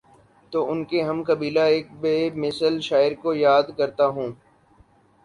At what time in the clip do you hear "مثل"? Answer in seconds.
2.35-2.79